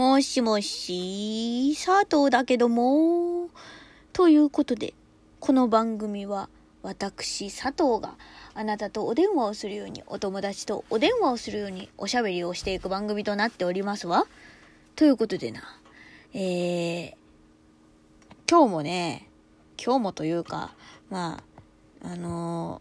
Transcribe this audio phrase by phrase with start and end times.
[0.00, 3.50] もしもし、佐藤だけども。
[4.14, 4.94] ということで、
[5.40, 6.48] この番組は
[6.82, 8.14] 私佐藤が
[8.54, 14.26] あなたとお電話をするようにお友達とお電話をするようにおしゃべりをしていく番組となっておりますわ。
[14.96, 15.60] ということでな、
[16.32, 17.14] えー、
[18.48, 19.28] 今日もね、
[19.76, 20.72] 今日もというか、
[21.10, 21.42] ま
[22.02, 22.80] あ、あの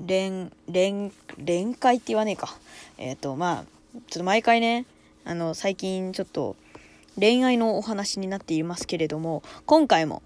[0.00, 2.56] ー、連、連、連会って言わねえか。
[2.98, 4.86] えっ、ー、と、まあ、ちょっと毎回ね、
[5.24, 6.56] あの、最近ちょっと
[7.18, 10.22] 恋愛のお話になっていますけれども、今回も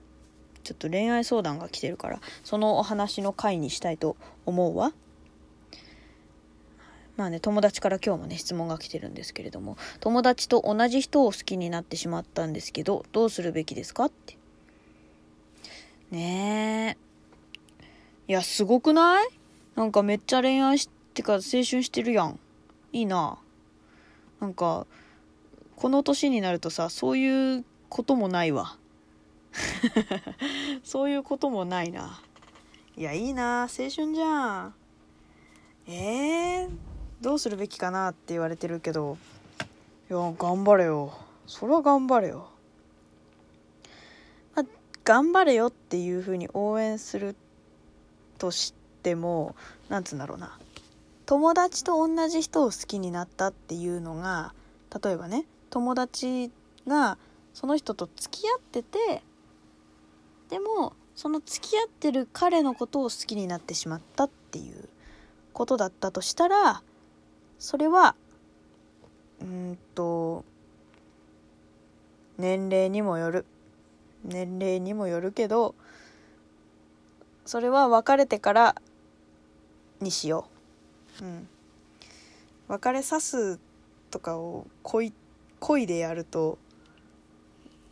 [0.63, 4.93] ちょっと恋愛相談が来てるから、そのお話の回にしたいと思うわ。
[7.17, 14.37] まあね、友達から今日もね、質問が来てるんですけれども、友達と同じ人を好きになってしまったんですけど、どうするべきですかって。
[16.11, 16.97] ね
[18.29, 18.33] え。
[18.33, 19.29] いや、すごくない？
[19.77, 22.41] なんかめっちゃ恋愛してか青春してるやん。
[22.93, 23.39] いいな。
[24.41, 24.87] なんか、
[25.77, 28.79] この年になるとさ、そういうこともないわ。
[30.83, 32.21] そういうこともないな。
[32.97, 33.63] いや、いいな。
[33.63, 34.75] 青春じゃん。
[35.87, 36.71] えー、
[37.21, 39.19] どうするべきかなって言われてるけど、
[40.11, 41.13] いや、頑張れよ。
[41.47, 42.49] それは頑張れよ。
[44.55, 44.67] まあ、
[45.05, 47.37] 頑張れよっていうふうに応援する
[48.39, 49.55] としても、
[49.89, 50.59] なんつうんだろうな。
[51.27, 54.53] 友達と同じ人を好きになったっていうのが
[55.03, 56.51] 例えばね友達
[56.87, 57.19] が
[57.55, 59.23] その人と付き合ってて
[60.51, 64.89] でもその付き合ってる彼のことを好きになってしまったっていう
[65.53, 66.83] ことだったとしたら
[67.59, 68.15] それは
[69.41, 70.45] うんと
[72.37, 73.47] 年齢にもよる。
[74.25, 75.75] 年齢にもよるけど
[77.45, 78.75] それは別れてから
[80.01, 80.54] にしよう。
[81.23, 81.49] うん、
[82.69, 83.59] 別れさす
[84.11, 85.13] とかを恋
[85.61, 86.59] 恋でやると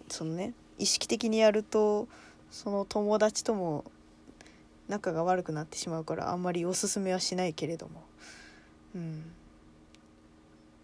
[0.09, 2.09] そのね意識的にやると
[2.50, 3.84] その友達とも
[4.88, 8.03] 仲が悪くなってしまうからあんまりおすすめはしないけれども、
[8.94, 9.32] うん、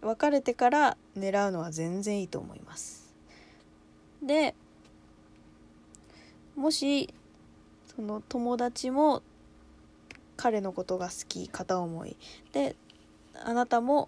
[0.01, 3.13] 別れてから狙うのは全然いいと思います。
[4.23, 4.55] で
[6.55, 7.13] もし
[7.95, 9.21] その友達も
[10.39, 12.15] 彼のことが好き片思い。
[12.53, 12.77] で
[13.43, 14.07] あなたも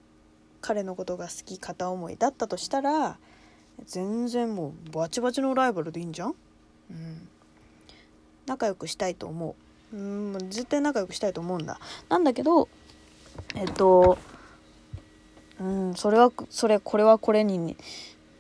[0.62, 3.18] 彼のことが好き片思いだったとしたら
[3.86, 6.36] 全然もうバチバチのライバルでいいんじゃん、
[6.90, 7.28] うん、
[8.46, 9.56] 仲良くしたいと思
[9.92, 9.98] う。
[9.98, 11.82] うん絶対仲良くしたいと思うんだ。
[12.08, 12.70] なんだけど
[13.56, 14.18] えっと
[15.60, 17.76] うんそれはそれこれはこれに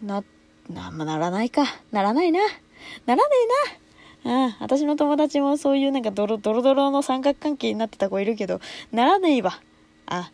[0.01, 0.23] な
[0.69, 1.63] な,、まならないか。
[1.91, 2.39] ならないな。
[2.39, 3.35] ならね
[3.67, 3.80] えな。
[4.23, 8.59] ああ、私の友達もそういうなんかドロドロドロの三角関係になってた子いるけど、
[8.91, 9.59] ならねえわ。
[10.05, 10.31] あ、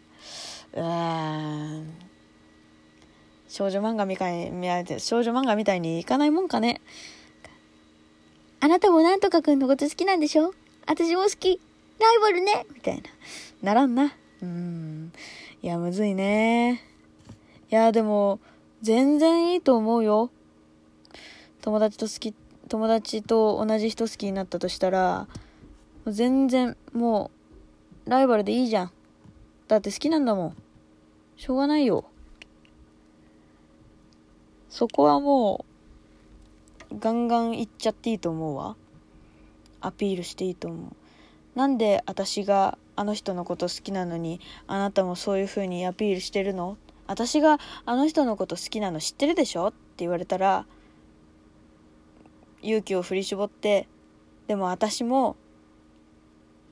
[0.73, 1.93] うーん。
[3.47, 4.67] 少女漫画みたいに、
[4.99, 6.81] 少女漫画みたいにいかないもんかね。
[8.59, 10.53] あなたもなんとかくんのこと好きなんでしょ？
[10.85, 11.61] 私も好き。
[11.99, 12.65] ライバルね？
[12.73, 13.03] みたいな。
[13.61, 14.13] ならんな。
[14.41, 15.13] うん。
[15.61, 16.81] いや、むずいね。
[17.71, 18.39] いや、でも、
[18.81, 20.29] 全然いいと思うよ。
[21.61, 25.28] 友達と好きって友達と同じ人好きになったとしたら、
[26.05, 27.31] 全然も
[28.05, 28.91] う、ライバルでいいじゃん。
[29.67, 30.55] だって好きなんだもん。
[31.35, 32.05] しょうがないよ。
[34.69, 35.66] そこはも
[36.91, 38.75] う、ガンガンいっちゃっていいと思うわ。
[39.81, 40.91] アピールしていいと思う。
[41.57, 46.78] なんで私があの人のこと好きなのに、あなたもそういう風にアピールしてるの？
[47.07, 49.67] 私があの人のこと好きなの知ってるでしょ？
[49.67, 50.66] って言われたら、
[52.62, 53.88] 勇気を振り絞って
[54.47, 55.35] でも私も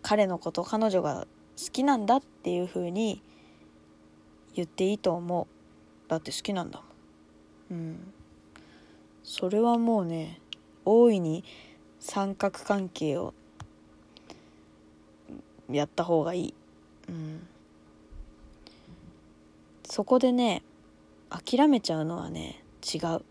[0.01, 3.21] 彼のこと彼女が好きなんだっていう風に
[4.53, 6.09] 言っていいと思う。
[6.09, 6.81] だって好きなんだ
[7.69, 7.79] もん。
[7.79, 8.13] うん。
[9.23, 10.39] それはもうね
[10.85, 11.43] 大いに
[11.99, 13.33] 三角関係を
[15.71, 16.53] やった方がいい。
[17.09, 17.47] うん。
[19.83, 20.61] そこでね
[21.29, 23.21] 諦めちゃうのはね違う。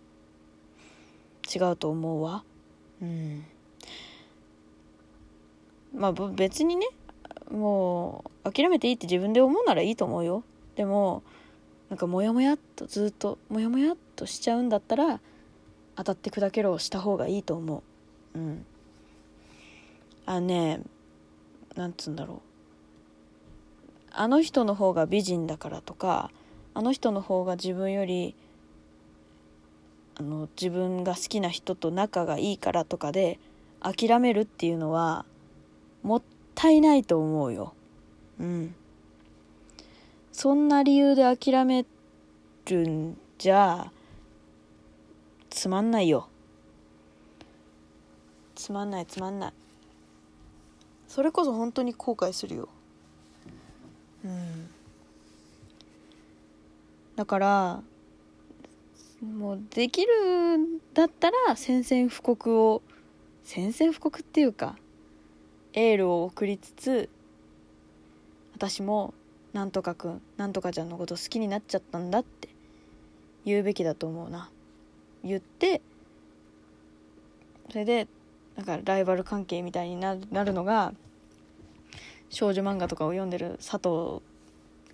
[1.55, 2.43] 違うと思うわ。
[3.03, 3.45] うん。
[5.95, 6.87] まあ別にね
[7.51, 10.43] もう諦めていいって自分で思うならいいと思うよ。
[10.77, 11.23] でも
[11.91, 15.21] なんかモヤモヤっとずっとモヤモヤっとしちゃうんだったら
[15.97, 17.83] 当たって砕けろをした方がいいと思
[18.35, 18.39] う。
[18.39, 18.67] うん。
[20.27, 20.81] あね
[21.77, 22.39] なんつうんだろう。
[24.11, 26.31] あの人の方が美人だからとか
[26.73, 28.35] あの人の方が自分より
[30.17, 33.39] あの自分が好きな人と仲がいいからとかで
[33.81, 35.25] 諦めるっていうのは
[36.03, 36.23] もっ
[36.55, 37.75] たいないと思うよ。
[38.39, 38.75] うん。
[40.35, 41.87] そんな理由で諦め
[42.67, 43.93] るんじゃ
[45.49, 46.29] つまんないよ
[48.57, 49.53] つまんないつまんない
[51.07, 52.69] それこそ本当に後悔するよ
[54.25, 54.71] うん
[57.15, 57.83] だから
[59.25, 62.83] もうできるんだったら宣戦布告を
[63.43, 64.77] 宣戦布告っていうか
[65.73, 67.09] エールを送りつつ
[68.55, 69.15] 私も
[69.53, 72.49] なんとかくんなんとかちゃんのこと好きになっちゃったんだって
[73.45, 74.51] 言うべきだと思うな。
[75.23, 75.81] 言って
[77.71, 78.09] それで
[78.57, 80.93] なんかライバル関係みたいになるのが
[82.29, 84.23] 少女漫画とかを読んでる佐藤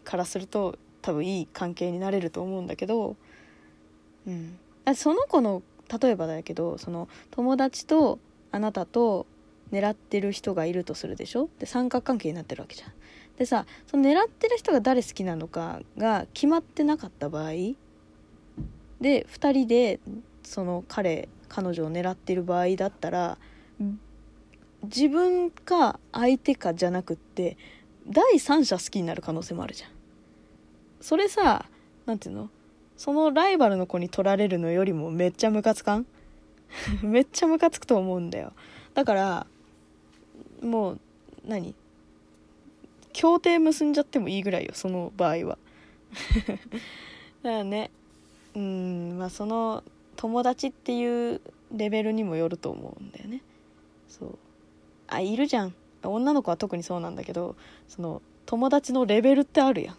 [0.05, 3.17] からすると多分いい関係になれると思うんだけど、
[4.27, 4.59] うん、
[4.95, 5.63] その子の
[6.01, 8.19] 例えばだけどその友達と
[8.53, 9.27] あなたと
[9.73, 11.49] 狙ってる人がいるとするでしょ？
[11.59, 12.93] で三角関係になってるわけじゃん。
[13.39, 17.51] でさその狙ってる人が誰好きなのかが決まってなかった場合
[19.01, 20.01] で2人で
[20.43, 23.39] その彼彼女を狙ってる場合だったら
[24.83, 27.57] 自分か相手かじゃなくって
[28.07, 29.91] 第三者好きになる可能性もあるじゃん。
[31.01, 31.65] それさ
[32.07, 32.51] 何ていうの？
[33.01, 36.07] そのライバルの子に取られるのよりもめっちゃムカつかん？
[37.01, 38.53] めっちゃムカつくと思うんだよ。
[38.93, 39.47] だから
[40.61, 41.01] もう
[41.47, 41.75] 何？
[43.15, 45.57] 協定結んじゃってもいいぐらいよその場合は。
[46.47, 46.59] だか
[47.43, 47.91] らね
[48.55, 49.83] うんまあその
[50.17, 51.41] 友達っていう
[51.73, 53.41] レベルにもよると思うんだよね。
[54.11, 54.39] そう。
[55.09, 55.75] あいるじゃん。
[56.03, 57.57] 女の子は特にそうなんだけど
[57.89, 59.97] その友達のレベルってあるやん。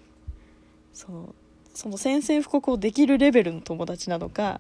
[0.94, 1.34] その
[1.74, 4.60] その宣戦布告をできるレベルの友達なのか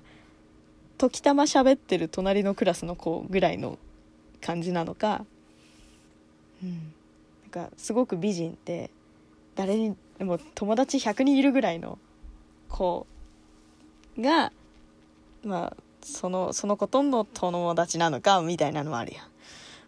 [0.97, 3.77] 時たま喋ってる隣のクラスの子ぐらいの
[4.39, 5.25] 感じなのか
[6.63, 6.93] うん。
[7.53, 8.91] なんかすごく美人って
[9.55, 11.97] 誰にでも友達100人いるぐらいの
[12.69, 13.07] 子
[14.19, 14.51] が
[15.43, 19.25] まあそのその子との友達なのかみたいなのもあるやん。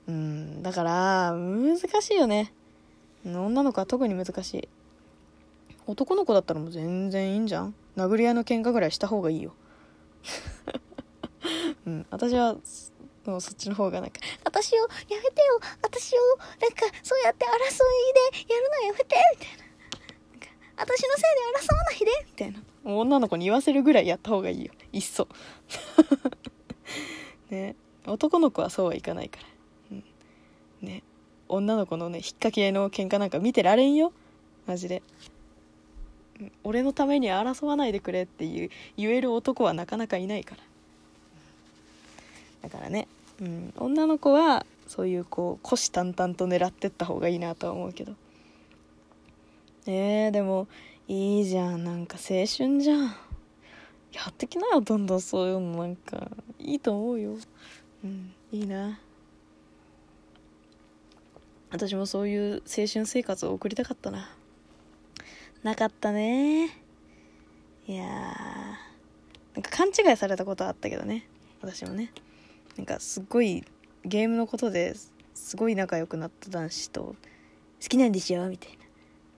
[0.08, 0.64] うん。
[0.64, 2.52] だから難しいよね。
[3.26, 4.68] 女の子は特に難しい。
[5.88, 7.76] 男の子だったらもう全然いいんじゃん？
[7.98, 9.54] 殴り合いの喧嘩ぐらいした方がいいよ。
[11.86, 12.56] うん私は
[13.26, 15.60] もうそっちの方がなんか私をやめてよ。
[15.82, 19.64] 私をなんかそうやって争いでやるのやめてみたいな。
[20.32, 20.48] なんか
[20.78, 22.06] 私のせいで争わないで。
[22.28, 22.64] みたいな。
[22.86, 24.74] 女の子に言わせるぐらいやった方がいいよ。
[24.92, 25.28] いっそ。
[27.50, 27.76] ね。
[28.06, 29.48] 男の子はそうはいかないから、
[29.92, 30.04] うん、
[30.82, 31.04] ね。
[31.48, 34.12] 女の子のね引っ掛けの喧嘩なんか見てられんよ。
[34.66, 35.02] マジで
[36.64, 40.62] 俺のために争わないでくれっていう言える男はなかなかいないから。
[42.64, 43.08] だからね、
[43.42, 48.14] うん、女の子はそういうこう虎視眈々と狙ってった方がいいなとは思うけど。
[49.86, 50.68] えー、でも
[51.08, 51.84] いいじゃん。
[51.84, 53.16] なんか青春じゃん。
[54.14, 55.78] やってきなよどんどんそういうの。
[55.80, 56.30] なんか
[56.60, 57.36] いいと思うよ。
[58.04, 58.34] うん。
[58.52, 59.00] いいな。
[61.72, 64.30] 私もそういう青春生活を送りたかったな。
[65.64, 66.66] なかったね。
[67.88, 68.04] いや
[69.56, 71.28] なんか勘違いされたことはあったけどね。
[71.62, 72.12] 私もね。
[72.78, 73.64] なんかすっごい
[74.04, 74.94] ゲームのことで
[75.34, 77.16] すごい仲良くなった男子と好
[77.88, 78.78] きなんでしょみたいな。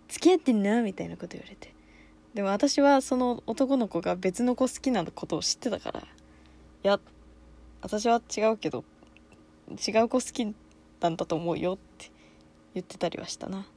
[0.08, 1.74] 付き合ってんのみたいなこと言われて。
[2.34, 6.00] でも私はその男の子が別の子好きなことを知ってたから。
[6.02, 6.06] い
[6.84, 7.00] や
[7.82, 8.84] 私は違うけど
[9.70, 10.54] 違う子好き
[11.02, 12.12] なんだと思うよって
[12.74, 13.68] 言ってたりはしたな、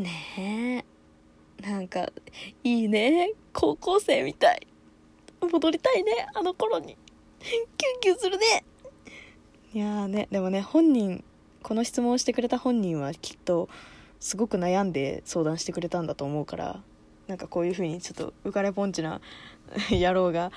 [0.00, 0.84] ね
[1.62, 1.62] え。
[1.62, 2.10] なんか
[2.64, 3.32] いいね。
[3.52, 4.66] 高校生みたい。
[5.40, 6.96] 戻りたいねあの頃に。
[7.40, 7.58] キュ
[7.98, 8.64] ンキュンするね。
[9.72, 11.22] いやねでもね本人
[11.62, 13.68] この質問をしてくれた本人はきっと
[14.18, 16.82] すごく悩んで相談してくれたんだと思うから
[17.28, 19.20] なんかこういう風にちょっと浮かれポンチな
[19.90, 20.50] 野郎が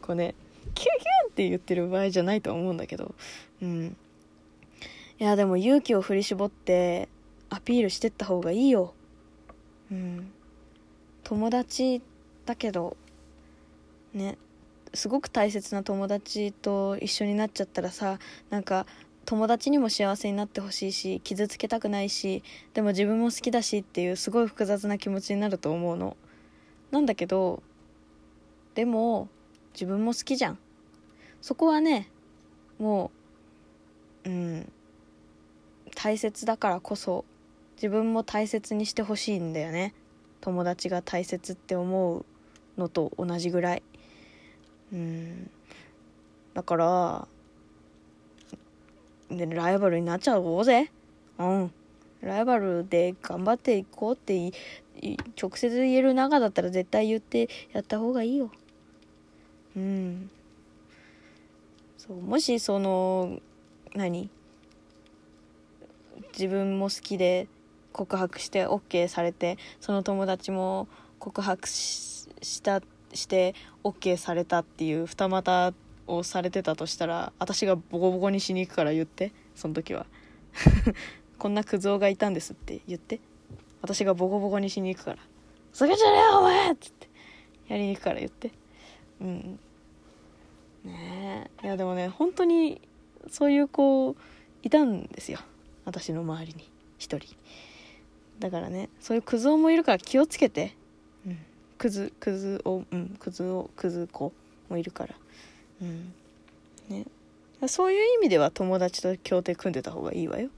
[0.00, 0.34] こうね
[0.74, 3.14] キュンキュンって言ってる場合じゃないと思うんだけど。
[3.62, 3.96] うん。
[5.20, 7.08] いやでも勇気を振り絞って
[7.50, 8.94] アピールしてった方がいいよ。
[9.90, 10.30] うん。
[11.24, 12.00] 友達
[12.46, 12.96] だけど
[14.14, 14.38] ね
[14.94, 18.86] すごく大切な友達と一緒になっちゃったらさなんか
[19.26, 26.16] 友達にも幸せになってほしいし傷つけたくないしでも自分も好きだしっていうすごい複雑な気持ちになると思うの。
[26.90, 27.62] なんだけど
[28.74, 29.28] でも
[29.74, 30.58] 自分も好きじゃん。
[31.42, 32.08] そこはね
[32.78, 33.10] も
[34.24, 34.72] ううん
[35.94, 37.26] 大切だからこそ
[37.78, 39.94] 自分も大切にしてほしいんだよね。
[40.40, 42.24] 友達が大切って思う
[42.76, 43.82] のと同じぐらい。
[44.92, 45.50] うん。
[46.54, 47.28] だから
[49.30, 50.90] でライバルになっちゃおうぜ。
[51.38, 51.72] うん。
[52.20, 54.52] ライバルで頑張っていこうって
[55.40, 58.50] 直接言える仲だったら絶対言ってやった方がいいよ。
[59.76, 60.30] うん。
[61.96, 63.38] そうもしその
[63.94, 64.30] 何？
[66.32, 67.46] 自分も好きで
[67.98, 70.86] 告白して OK されてその友達も
[71.18, 72.28] 告白し
[72.62, 72.80] た
[73.12, 75.74] して OK されたっていう二股
[76.06, 80.06] をされてたとしたら私がボコボコにしに行くから言ってその時は。
[81.38, 83.20] こんなクズ男がいたんですって言って
[83.80, 85.18] 私がボコボコにしに行くから
[85.72, 87.08] 「それじゃねえお前!」っつって
[87.68, 88.50] やりに行くから言って。
[89.20, 89.60] うん。
[90.84, 91.66] ねえ。
[91.66, 92.80] いやでもね本当に
[93.28, 94.16] そういう子
[94.62, 95.40] いたんですよ。
[95.84, 97.36] 私の周りに一人。
[98.38, 100.74] だからねそういうクズ男もいるから気をつけて。
[101.26, 101.38] うん。
[101.76, 104.32] クズクズをうんクズをクズ子
[104.68, 105.14] もいるから。
[105.82, 106.12] うん。
[106.88, 107.04] ね。
[107.66, 110.50] そういう意味では友達と協定組んでた方がいいわよ。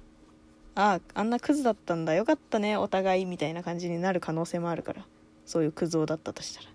[0.75, 5.04] あああんなクズだったんだよかったねお互いみたいな感じになる可能性もあるから。
[5.46, 6.68] そういうクズ男だったとしたら。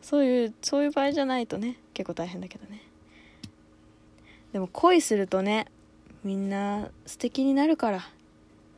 [0.00, 2.80] そういうそういう場合じゃないとね結構大変だけどね。
[4.52, 5.66] でも恋するとね
[6.24, 8.08] みんな素敵になるから。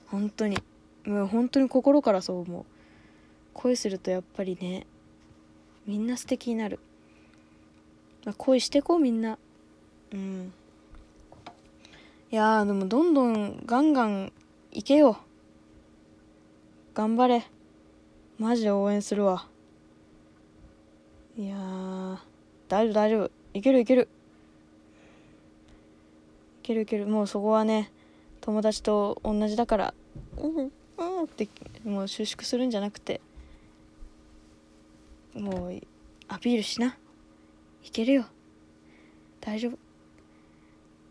[0.08, 0.58] 本当に。
[1.08, 2.64] もう本当に心からそう思う。
[3.54, 4.86] 恋するとやっぱりね
[5.86, 6.78] みんな素敵になる、
[8.24, 9.38] まあ、恋してこうみんな。
[10.12, 10.52] うん。
[12.30, 14.32] いやでもどんどんガンガン
[14.70, 15.18] いけよ。
[16.94, 17.46] 頑張れ。
[18.38, 19.46] マジで応援するわ。
[21.38, 21.56] いや
[22.68, 23.30] 大丈夫大丈夫。
[23.54, 24.08] いけるいける。
[26.62, 27.06] いけるいける。
[27.06, 27.90] もうそこはね
[28.42, 29.94] 友達と同じだから。
[30.36, 30.72] うん。
[31.24, 31.48] って
[31.84, 33.20] もう収縮するんじゃなくて
[35.34, 35.80] もう
[36.28, 36.96] アピールしな。
[37.84, 38.26] いけるよ。
[39.40, 39.78] 大丈夫。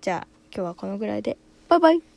[0.01, 1.37] じゃあ今日はこのぐらいで。
[1.69, 2.07] バイバイ。